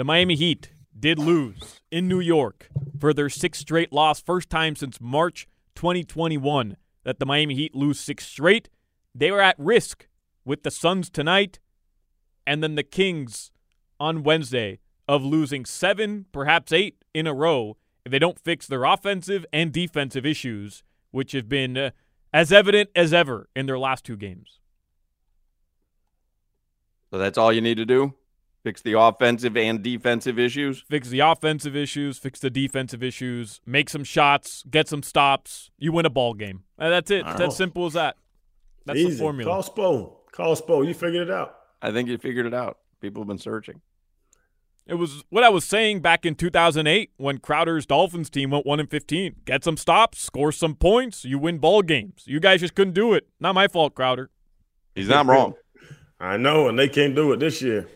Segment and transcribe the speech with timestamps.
[0.00, 4.74] The Miami Heat did lose in New York for their sixth straight loss, first time
[4.74, 8.70] since March 2021 that the Miami Heat lose six straight.
[9.14, 10.08] They were at risk
[10.42, 11.60] with the Suns tonight
[12.46, 13.50] and then the Kings
[14.00, 17.76] on Wednesday of losing seven, perhaps eight in a row
[18.06, 21.76] if they don't fix their offensive and defensive issues, which have been.
[21.76, 21.90] Uh,
[22.32, 24.60] as evident as ever in their last two games.
[27.10, 28.14] So that's all you need to do?
[28.62, 30.84] Fix the offensive and defensive issues?
[30.88, 35.70] Fix the offensive issues, fix the defensive issues, make some shots, get some stops.
[35.78, 36.64] You win a ball game.
[36.78, 37.24] And that's it.
[37.26, 38.16] It's as simple as that.
[38.84, 39.12] That's Easy.
[39.12, 39.50] the formula.
[39.50, 40.12] Call Spo.
[40.32, 40.86] Call Spo.
[40.86, 41.56] You figured it out.
[41.80, 42.78] I think you figured it out.
[43.00, 43.80] People have been searching.
[44.86, 48.80] It was what I was saying back in 2008 when Crowder's Dolphins team went 1
[48.80, 49.36] and 15.
[49.44, 52.24] Get some stops, score some points, you win ball games.
[52.26, 53.28] You guys just couldn't do it.
[53.38, 54.30] Not my fault, Crowder.
[54.94, 55.54] He's not wrong.
[56.20, 57.88] I know, and they can't do it this year.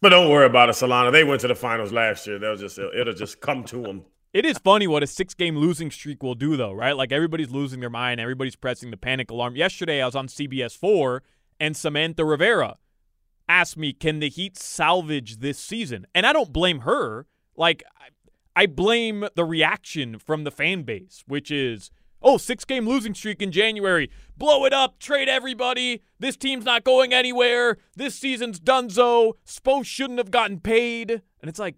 [0.00, 1.12] But don't worry about it, Solana.
[1.12, 2.38] They went to the finals last year.
[2.38, 4.04] They'll just it'll just come to them.
[4.32, 6.96] It is funny what a six game losing streak will do, though, right?
[6.96, 9.56] Like everybody's losing their mind, everybody's pressing the panic alarm.
[9.56, 11.22] Yesterday, I was on CBS 4,
[11.58, 12.76] and Samantha Rivera
[13.48, 16.06] asked me, can the Heat salvage this season?
[16.14, 17.26] And I don't blame her.
[17.56, 17.82] Like,
[18.54, 21.90] I blame the reaction from the fan base, which is,
[22.26, 24.10] oh, six game losing streak in January.
[24.36, 26.02] Blow it up, trade everybody.
[26.18, 27.78] This team's not going anywhere.
[27.94, 29.34] This season's donezo.
[29.46, 31.10] Spo shouldn't have gotten paid.
[31.10, 31.76] And it's like,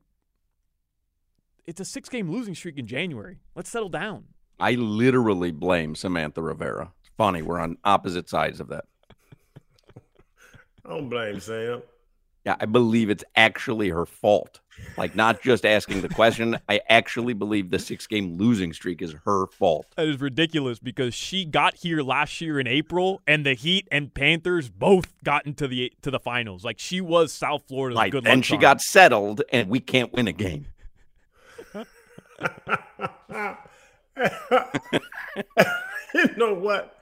[1.67, 3.41] it's a six game losing streak in January.
[3.55, 4.25] Let's settle down.
[4.59, 6.93] I literally blame Samantha Rivera.
[7.01, 8.87] It's funny, we're on opposite sides of that.
[10.85, 11.83] I don't blame Sam.
[12.45, 14.61] Yeah, I believe it's actually her fault.
[14.97, 16.59] Like not just asking the question.
[16.69, 19.87] I actually believe the six game losing streak is her fault.
[19.97, 24.13] That is ridiculous because she got here last year in April and the Heat and
[24.13, 26.65] Panthers both got into the to the finals.
[26.65, 28.13] Like she was South Florida's right.
[28.13, 28.33] good luck.
[28.33, 28.61] And she charm.
[28.63, 30.67] got settled and we can't win a game.
[36.15, 36.95] you know what?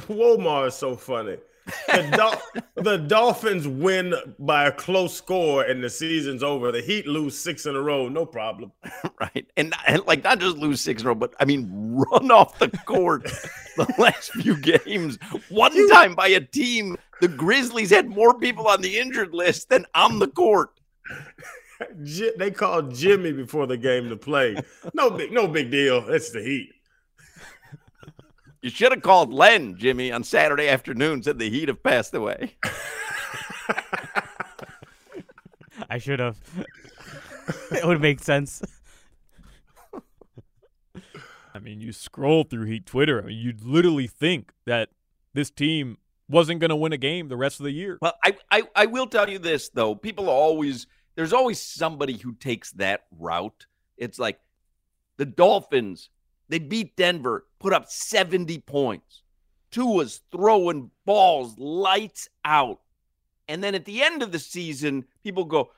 [0.00, 1.36] Womar is so funny.
[1.86, 6.72] The, Dol- the Dolphins win by a close score and the season's over.
[6.72, 8.72] The Heat lose six in a row, no problem.
[9.20, 9.46] right.
[9.56, 12.58] And, and like not just lose six in a row, but I mean run off
[12.58, 13.24] the court
[13.76, 15.18] the last few games.
[15.48, 19.86] One time by a team, the Grizzlies had more people on the injured list than
[19.94, 20.70] on the court.
[22.36, 24.56] They called Jimmy before the game to play.
[24.94, 26.08] No big, no big deal.
[26.08, 26.72] It's the Heat.
[28.62, 32.56] You should have called Len, Jimmy, on Saturday afternoon, said the Heat have passed away.
[35.88, 36.36] I should have.
[37.72, 38.62] it would make sense.
[41.54, 44.90] I mean, you scroll through Heat Twitter, I mean, you'd literally think that
[45.34, 45.98] this team
[46.28, 47.98] wasn't going to win a game the rest of the year.
[48.00, 49.94] Well, I, I I will tell you this though.
[49.94, 53.66] People always there's always somebody who takes that route.
[53.96, 54.38] It's like
[55.16, 56.08] the Dolphins,
[56.50, 59.22] they beat Denver, put up 70 points.
[59.70, 62.80] Tua's throwing balls lights out.
[63.48, 65.70] And then at the end of the season, people go,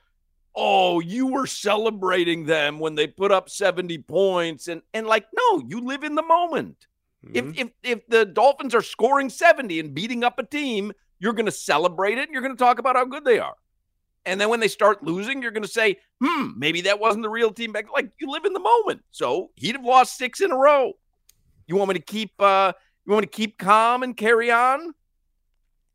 [0.55, 5.63] "Oh, you were celebrating them when they put up 70 points." And and like, no,
[5.67, 6.87] you live in the moment.
[7.33, 7.53] If mm-hmm.
[7.55, 11.51] if if the Dolphins are scoring 70 and beating up a team, you're going to
[11.51, 13.55] celebrate it and you're going to talk about how good they are.
[14.25, 17.29] And then when they start losing, you're going to say, "Hmm, maybe that wasn't the
[17.29, 19.03] real team back." Like you live in the moment.
[19.11, 20.93] So he'd have lost six in a row.
[21.67, 22.31] You want me to keep?
[22.39, 22.73] uh
[23.05, 24.93] You want me to keep calm and carry on?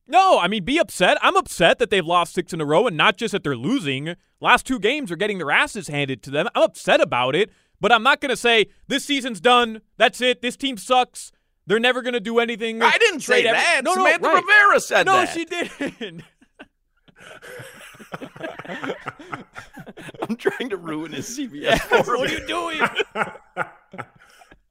[0.06, 1.18] No, I mean, be upset.
[1.20, 4.14] I'm upset that they've lost six in a row and not just that they're losing.
[4.40, 6.48] Last two games are getting their asses handed to them.
[6.54, 9.82] I'm upset about it, but I'm not going to say this season's done.
[9.98, 10.40] That's it.
[10.40, 11.30] This team sucks.
[11.66, 12.82] They're never going to do anything.
[12.82, 13.82] I didn't say every- that.
[13.84, 14.42] No, no, Samantha right.
[14.42, 15.28] Rivera said no, that.
[15.28, 16.22] No, she didn't.
[20.22, 21.78] I'm trying to ruin his CBS.
[22.04, 22.80] for what are you doing?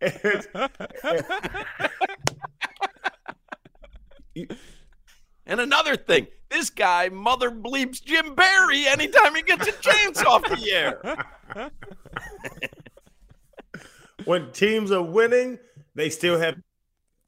[0.02, 0.48] It's-
[5.46, 10.44] And another thing, this guy mother bleeps Jim Berry anytime he gets a chance off
[10.44, 11.72] the air.
[14.26, 15.58] when teams are winning,
[15.96, 16.56] they still have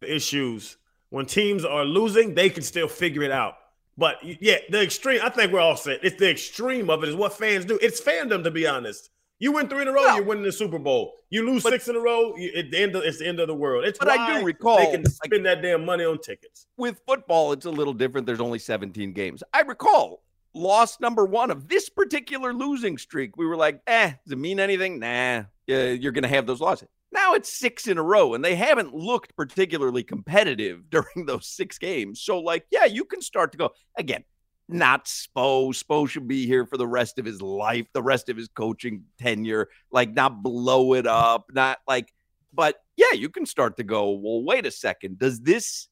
[0.01, 0.75] issues.
[1.09, 3.55] When teams are losing, they can still figure it out.
[3.99, 5.99] But yeah, the extreme, I think we're all set.
[6.03, 7.77] It's the extreme of it is what fans do.
[7.81, 9.09] It's fandom, to be honest.
[9.39, 11.13] You win three in a row, you're winning the Super Bowl.
[11.29, 13.47] You lose But- six in a row, you, the end of, it's the end of
[13.47, 13.85] the world.
[13.85, 16.67] It's But I do recall, they can like- spend that damn money on tickets.
[16.77, 18.25] With football, it's a little different.
[18.27, 19.43] There's only 17 games.
[19.53, 20.23] I recall
[20.53, 23.37] loss number one of this particular losing streak.
[23.37, 24.99] We were like, eh, does it mean anything?
[24.99, 26.89] Nah, yeah, you're going to have those losses.
[27.11, 31.77] Now it's six in a row, and they haven't looked particularly competitive during those six
[31.77, 32.21] games.
[32.21, 34.23] So, like, yeah, you can start to go again.
[34.67, 35.73] Not Spo.
[35.73, 39.05] Spo should be here for the rest of his life, the rest of his coaching
[39.17, 39.69] tenure.
[39.91, 42.13] Like, not blow it up, not like,
[42.53, 45.17] but yeah, you can start to go, well, wait a second.
[45.17, 45.87] Does this,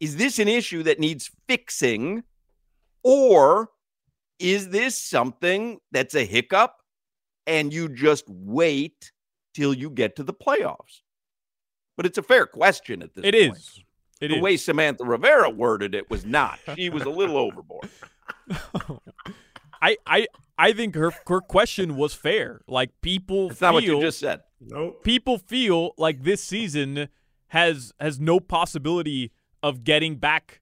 [0.00, 2.24] is this an issue that needs fixing?
[3.04, 3.70] Or
[4.40, 6.74] is this something that's a hiccup
[7.46, 9.12] and you just wait
[9.60, 11.02] till you get to the playoffs?
[11.96, 13.56] But it's a fair question at this It point.
[13.58, 13.80] is.
[14.22, 14.42] It the is.
[14.42, 16.58] way Samantha Rivera worded it was not.
[16.76, 17.90] She was a little overboard.
[19.82, 20.26] I, I,
[20.58, 22.60] I think her her question was fair.
[22.66, 24.40] Like people That's feel not what you just said.
[24.60, 25.02] Nope.
[25.04, 27.08] people feel like this season
[27.48, 29.32] has has no possibility
[29.62, 30.60] of getting back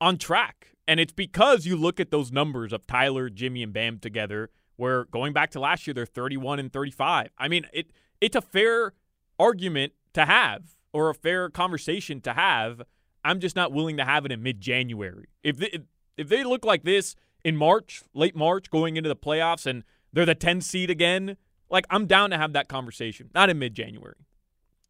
[0.00, 0.72] on track.
[0.86, 5.04] And it's because you look at those numbers of Tyler, Jimmy, and Bam together, where
[5.06, 7.28] going back to last year, they're 31 and 35.
[7.38, 8.94] I mean, it it's a fair
[9.38, 12.82] argument to have or a fair conversation to have.
[13.24, 15.28] I'm just not willing to have it in mid January.
[15.42, 15.78] If they,
[16.16, 20.26] if they look like this in March, late March, going into the playoffs, and they're
[20.26, 21.36] the 10 seed again,
[21.70, 23.30] like I'm down to have that conversation.
[23.34, 24.16] Not in mid January.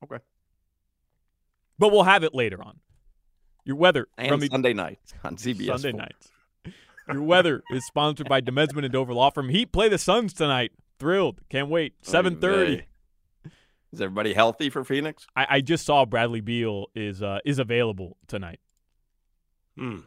[0.05, 0.19] Okay.
[1.79, 2.81] But we'll have it later on.
[3.65, 5.67] Your weather And from the Sunday night on CBS.
[5.67, 6.01] Sunday 4.
[6.01, 6.33] nights.
[7.13, 9.49] Your weather is sponsored by Demesmin and Dover Law Firm.
[9.49, 10.73] Heat play the Suns tonight.
[10.99, 11.41] Thrilled.
[11.49, 11.95] Can't wait.
[12.03, 12.77] Seven thirty.
[12.77, 12.88] Hey.
[13.93, 15.27] Is everybody healthy for Phoenix?
[15.35, 18.61] I, I just saw Bradley Beal is uh, is available tonight.
[19.77, 20.01] Hmm.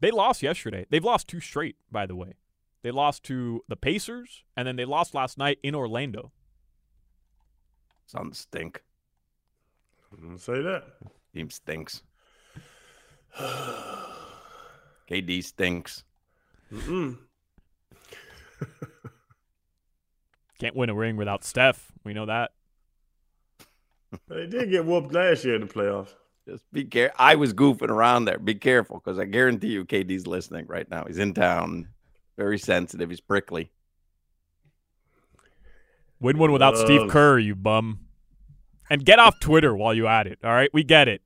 [0.00, 0.86] They lost yesterday.
[0.90, 2.34] They've lost two straight, by the way.
[2.82, 6.32] They lost to the Pacers, and then they lost last night in Orlando.
[8.06, 8.82] Suns stink.
[10.20, 10.84] Don't say that.
[11.32, 12.02] Team stinks.
[15.08, 16.02] KD stinks.
[20.62, 21.90] Can't win a ring without Steph.
[22.04, 22.52] We know that.
[24.28, 26.10] They did get whooped last year in the playoffs.
[26.48, 27.16] Just be careful.
[27.18, 28.38] I was goofing around there.
[28.38, 31.04] Be careful because I guarantee you KD's listening right now.
[31.04, 31.88] He's in town.
[32.38, 33.10] Very sensitive.
[33.10, 33.72] He's prickly.
[36.20, 37.98] Win one without uh, Steve Kerr, you bum.
[38.88, 40.38] And get off Twitter while you at it.
[40.44, 41.22] All right, we get it.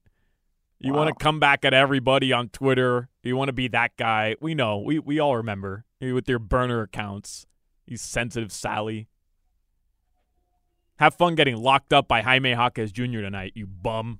[0.79, 3.11] You want to come back at everybody on Twitter.
[3.23, 4.37] You want to be that guy.
[4.41, 4.79] We know.
[4.79, 7.47] We we all remember you with your burner accounts.
[7.85, 9.09] You sensitive Sally.
[10.99, 13.21] Have fun getting locked up by Jaime Jaquez Jr.
[13.21, 14.19] tonight, you bum.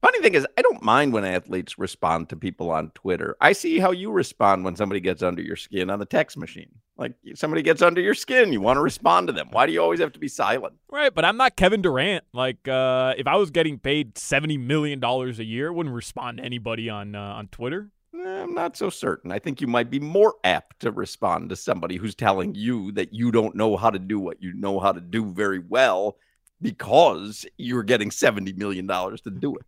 [0.00, 3.36] Funny thing is, I don't mind when athletes respond to people on Twitter.
[3.40, 6.70] I see how you respond when somebody gets under your skin on the text machine.
[6.96, 9.48] Like somebody gets under your skin, you want to respond to them.
[9.50, 10.74] Why do you always have to be silent?
[10.90, 12.24] Right, but I'm not Kevin Durant.
[12.32, 16.38] Like, uh, if I was getting paid seventy million dollars a year, I wouldn't respond
[16.38, 17.90] to anybody on uh, on Twitter.
[18.18, 19.30] Eh, I'm not so certain.
[19.32, 23.12] I think you might be more apt to respond to somebody who's telling you that
[23.12, 26.16] you don't know how to do what you know how to do very well
[26.60, 29.62] because you're getting $70 million to do it.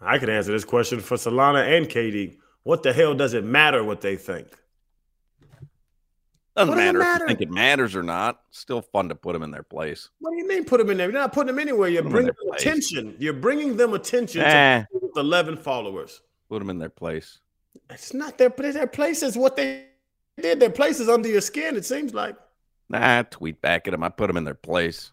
[0.00, 2.38] I can answer this question for Solana and KD.
[2.62, 4.48] What the hell does it matter what they think?
[6.56, 8.40] Doesn't What does it matter, if you think it matters or not.
[8.50, 10.10] Still fun to put them in their place.
[10.20, 11.10] What do you mean put them in there?
[11.10, 11.88] You're not putting them anywhere.
[11.88, 13.16] You're Put 'em in bringing them attention.
[13.18, 14.84] You're bringing them attention Eh.
[15.14, 16.20] to 11 followers.
[16.52, 17.38] Put them in their place.
[17.88, 18.74] It's not their, place.
[18.74, 19.86] their place is What they
[20.38, 22.36] did, their places under your skin, it seems like.
[22.90, 24.04] Nah, tweet back at them.
[24.04, 25.12] I put them in their place.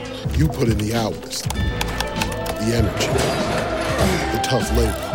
[0.29, 3.07] You put in the hours, the energy,
[4.31, 5.07] the tough labor.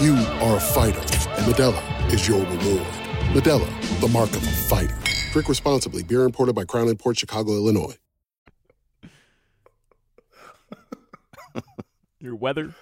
[0.00, 2.86] You are a fighter, and Modelo is your reward.
[3.32, 4.96] Modelo, the mark of a fighter.
[5.32, 6.02] Drink responsibly.
[6.04, 7.96] Beer imported by Crown Port Chicago, Illinois.
[12.20, 12.74] Your weather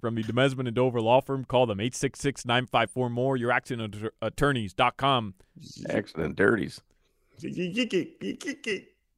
[0.00, 1.44] from the Demesmin and Dover Law Firm.
[1.44, 3.36] Call them 866 954 more.
[3.36, 5.34] Your accident attorneys.com.
[5.90, 6.80] Accident dirties.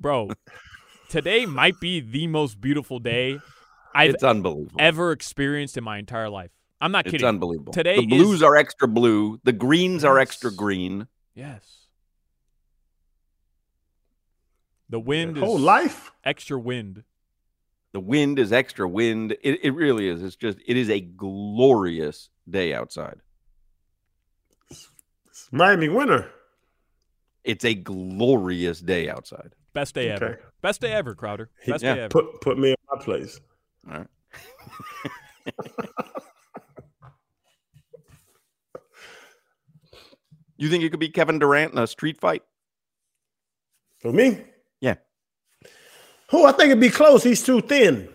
[0.00, 0.30] Bro,
[1.08, 3.38] today might be the most beautiful day
[3.94, 4.76] I've It's unbelievable.
[4.78, 6.50] ever experienced in my entire life.
[6.80, 7.20] I'm not kidding.
[7.20, 7.72] It's unbelievable.
[7.72, 9.40] Today the blues is, are extra blue.
[9.44, 11.06] The greens are extra green.
[11.34, 11.86] Yes.
[14.90, 16.12] The wind Whole is life.
[16.24, 17.04] extra wind.
[17.92, 19.32] The wind is extra wind.
[19.42, 20.22] It, it really is.
[20.22, 23.20] It's just it is a glorious day outside.
[24.70, 26.30] It's Miami winter.
[27.44, 29.54] It's a glorious day outside.
[29.74, 30.40] Best day ever.
[30.62, 31.50] Best day ever, Crowder.
[31.66, 31.94] Best Yeah.
[31.94, 32.08] day ever.
[32.08, 33.40] Put put me in my place.
[33.90, 34.06] All right.
[40.56, 42.42] you think you could be Kevin Durant in a street fight?
[43.98, 44.42] For me?
[44.80, 44.94] Yeah.
[46.30, 47.22] Who I think it'd be close.
[47.24, 48.08] He's too thin.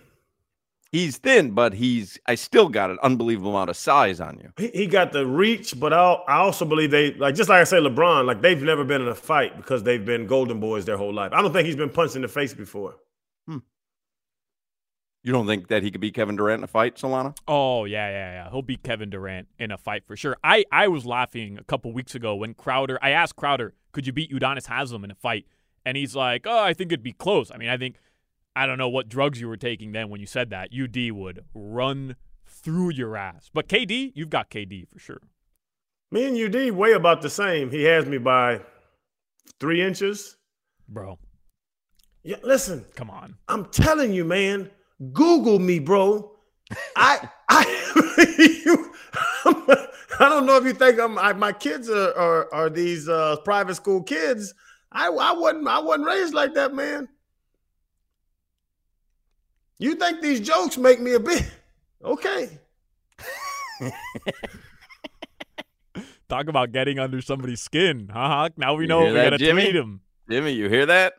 [0.91, 4.51] He's thin, but he's I still got an unbelievable amount of size on you.
[4.57, 7.63] He, he got the reach, but I I also believe they like just like I
[7.63, 10.97] say LeBron, like they've never been in a fight because they've been golden boys their
[10.97, 11.31] whole life.
[11.31, 12.95] I don't think he's been punched in the face before.
[13.47, 13.59] Hmm.
[15.21, 17.37] You don't think that he could beat Kevin Durant in a fight, Solana?
[17.47, 18.49] Oh yeah, yeah, yeah.
[18.49, 20.37] He'll beat Kevin Durant in a fight for sure.
[20.43, 22.97] I I was laughing a couple weeks ago when Crowder.
[22.99, 25.45] I asked Crowder, "Could you beat Udonis Haslem in a fight?"
[25.85, 27.97] And he's like, "Oh, I think it'd be close." I mean, I think
[28.55, 30.69] I don't know what drugs you were taking then when you said that.
[30.73, 32.15] UD would run
[32.45, 33.49] through your ass.
[33.53, 35.21] But KD, you've got KD for sure.
[36.11, 37.69] Me and UD weigh about the same.
[37.69, 38.61] He has me by
[39.59, 40.37] three inches.
[40.87, 41.19] Bro,
[42.23, 43.35] Yeah, listen, come on.
[43.47, 44.71] I'm telling you, man.
[45.13, 46.31] Google me, bro.
[46.95, 48.91] I I you,
[50.19, 53.37] I don't know if you think I'm I, my kids are are, are these uh,
[53.45, 54.53] private school kids.
[54.91, 57.07] I I wasn't I wasn't raised like that, man.
[59.79, 61.49] You think these jokes make me a bit
[62.03, 62.49] okay?
[66.29, 68.09] Talk about getting under somebody's skin.
[68.13, 68.49] Huh?
[68.57, 69.63] Now we You know we that, gotta Jimmy?
[69.63, 70.01] tweet him.
[70.29, 71.13] Jimmy, you hear that?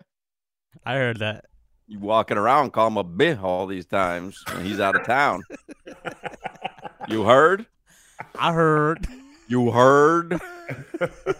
[0.85, 1.47] I heard that.
[1.89, 5.43] You walking around call him a bitch all these times when he's out of town.
[7.09, 7.67] you heard?
[8.39, 9.07] I heard.
[9.49, 10.41] You heard?